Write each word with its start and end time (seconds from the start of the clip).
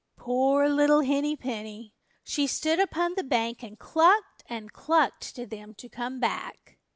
Poor 0.17 0.67
little 0.67 1.01
Henny 1.01 1.35
Penny! 1.35 1.93
She 2.23 2.47
stood 2.47 2.79
upon 2.79 3.13
the 3.13 3.23
bank 3.23 3.61
and 3.61 3.77
clucked 3.77 4.43
and 4.49 4.73
clucked 4.73 5.35
to 5.35 5.45
them 5.45 5.75
to 5.75 5.87
come 5.89 6.19
back. 6.19 6.79